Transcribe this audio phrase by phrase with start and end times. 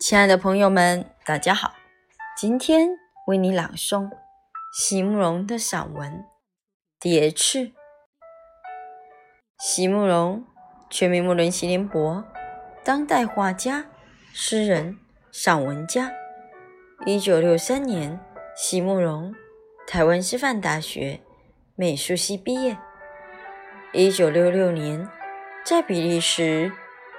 [0.00, 1.72] 亲爱的朋友们，大家好！
[2.36, 2.88] 今天
[3.28, 4.10] 为你朗诵
[4.72, 6.12] 席慕容的散文
[6.98, 7.58] 《蝶翅》。
[9.58, 10.44] 席慕容，
[10.90, 12.24] 全名慕伦席联博，
[12.82, 13.86] 当代画家、
[14.32, 14.98] 诗人、
[15.30, 16.12] 散文家。
[17.06, 18.20] 一九六三年，
[18.56, 19.32] 席慕容
[19.86, 21.20] 台湾师范大学
[21.76, 22.76] 美术系毕业。
[23.92, 25.08] 一九六六年，
[25.64, 26.72] 在比利时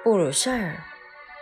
[0.03, 0.83] 布鲁塞尔。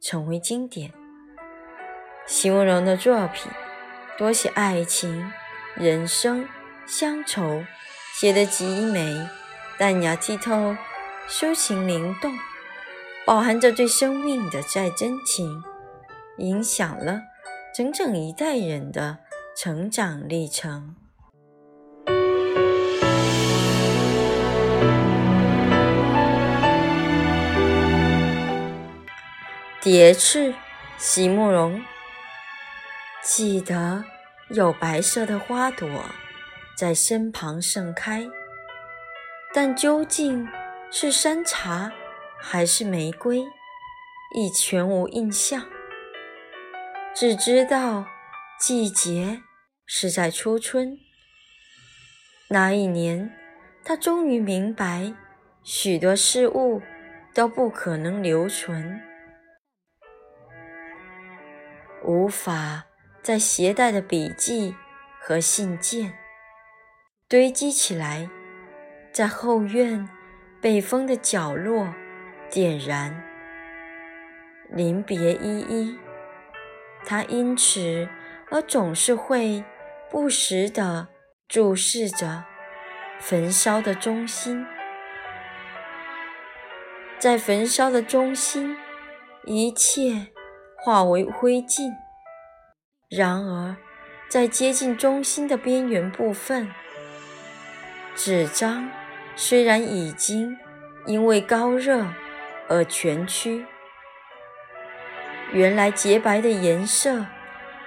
[0.00, 0.92] 成为经典。
[2.26, 3.50] 席慕容的作品
[4.18, 5.30] 多写爱情、
[5.74, 6.48] 人生、
[6.86, 7.64] 乡愁，
[8.14, 9.28] 写得极美、
[9.78, 10.76] 淡雅剔透、
[11.28, 12.32] 抒情灵动，
[13.24, 15.62] 饱含着对生命的再真情，
[16.38, 17.22] 影响了
[17.74, 19.18] 整整一代人的
[19.56, 20.96] 成长历程。
[29.86, 30.52] 蝶翅，
[30.98, 31.80] 席慕容。
[33.22, 34.04] 记得
[34.48, 35.88] 有白色的花朵
[36.76, 38.26] 在身旁盛开，
[39.54, 40.48] 但究竟
[40.90, 41.92] 是山茶
[42.40, 43.44] 还是玫瑰，
[44.34, 45.64] 已全无印象。
[47.14, 48.06] 只知道
[48.58, 49.40] 季节
[49.86, 50.98] 是在初春。
[52.48, 53.32] 那一年，
[53.84, 55.14] 他终于明白，
[55.62, 56.82] 许多事物
[57.32, 59.00] 都不可能留存。
[62.06, 62.84] 无法
[63.20, 64.76] 再携带的笔记
[65.20, 66.16] 和信件
[67.28, 68.30] 堆积起来，
[69.12, 70.08] 在后院
[70.60, 71.92] 北风的角落
[72.48, 73.24] 点燃。
[74.70, 75.98] 临别依依，
[77.04, 78.08] 他因此
[78.52, 79.64] 而总是会
[80.08, 81.08] 不时地
[81.48, 82.44] 注视着
[83.18, 84.64] 焚烧的中心，
[87.18, 88.76] 在焚烧的中心，
[89.44, 90.35] 一切。
[90.86, 91.92] 化为灰烬。
[93.08, 93.76] 然而，
[94.28, 96.70] 在接近中心的边缘部分，
[98.14, 98.88] 纸张
[99.34, 100.56] 虽然已经
[101.04, 102.06] 因为高热
[102.68, 103.66] 而蜷曲，
[105.52, 107.26] 原来洁白的颜色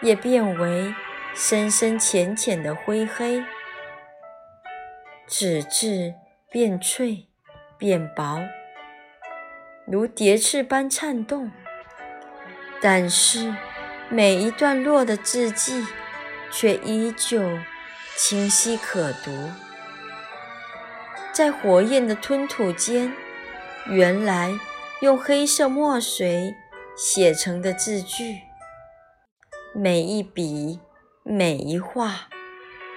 [0.02, 0.94] 也变为
[1.34, 3.42] 深深浅浅的灰黑，
[5.26, 6.16] 纸质
[6.52, 7.30] 变脆
[7.78, 8.42] 变薄，
[9.88, 11.50] 如蝶翅般颤动。
[12.82, 13.54] 但是，
[14.10, 15.86] 每一段落的字迹
[16.52, 17.60] 却依旧
[18.16, 19.52] 清晰可读。
[21.34, 23.14] 在火焰的吞吐间，
[23.88, 24.58] 原来
[25.02, 26.56] 用黑色墨水
[26.96, 28.40] 写成的字句，
[29.74, 30.80] 每一笔、
[31.24, 32.28] 每一画，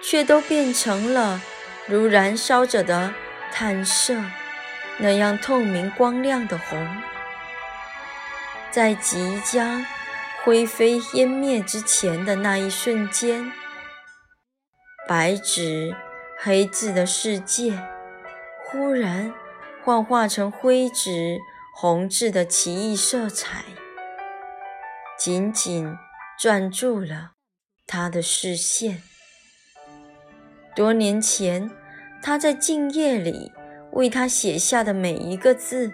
[0.03, 1.41] 却都变成了
[1.87, 3.13] 如燃烧着的
[3.53, 4.17] 炭色
[4.99, 7.03] 那样透明光亮的红。
[8.73, 9.85] 在即将
[10.43, 13.53] 灰飞烟灭之前的那一瞬间，
[15.07, 15.95] 白纸
[16.39, 17.79] 黑字的世界
[18.65, 19.35] 忽然
[19.85, 21.39] 幻化成灰纸
[21.77, 23.63] 红字的奇异色彩，
[25.19, 25.95] 紧紧
[26.41, 27.33] 攥住了
[27.87, 29.03] 他的视线。
[30.75, 31.71] 多年前，
[32.23, 33.53] 他在静夜里
[33.93, 35.93] 为他写下的每一个字，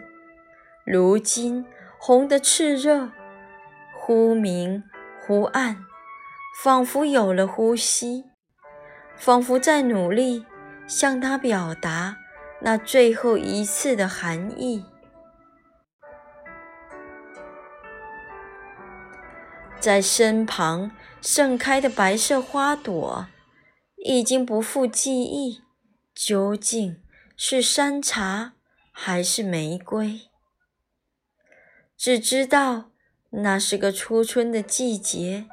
[0.86, 1.66] 如今。
[2.00, 3.10] 红的炽热，
[3.94, 4.84] 忽明
[5.20, 5.84] 忽暗，
[6.62, 8.24] 仿佛有了呼吸，
[9.16, 10.46] 仿佛在努力
[10.86, 12.16] 向他表达
[12.62, 14.84] 那最后一次的含义。
[19.80, 23.26] 在身旁盛开的白色花朵，
[24.04, 25.60] 已经不复记忆，
[26.14, 27.02] 究竟
[27.36, 28.54] 是山茶
[28.92, 30.27] 还是玫瑰？
[31.98, 32.90] 只知道
[33.30, 35.46] 那是个初春的季节，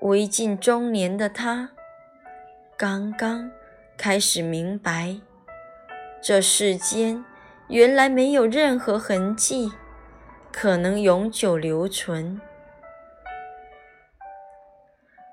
[0.00, 1.72] 未近中年的他
[2.74, 3.50] 刚刚
[3.98, 5.20] 开始明白，
[6.22, 7.22] 这世间
[7.68, 9.70] 原来没有任何痕迹
[10.50, 12.40] 可能永久留存。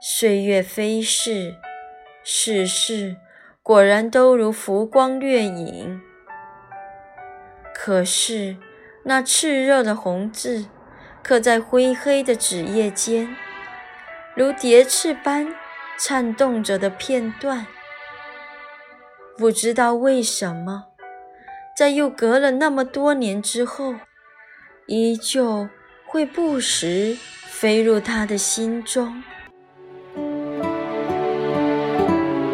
[0.01, 1.55] 岁月飞逝，
[2.25, 3.15] 世事
[3.63, 6.01] 果然都如浮光掠影。
[7.73, 8.57] 可是。
[9.03, 10.65] 那炽热的红字，
[11.23, 13.35] 刻在灰黑的纸页间，
[14.35, 15.55] 如蝶翅般
[15.99, 17.65] 颤动着的片段。
[19.37, 20.85] 不知道为什么，
[21.75, 23.95] 在又隔了那么多年之后，
[24.85, 25.67] 依旧
[26.05, 27.17] 会不时
[27.47, 29.23] 飞入他的心中。